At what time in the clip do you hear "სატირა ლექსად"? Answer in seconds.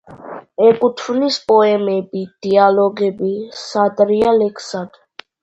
3.67-5.01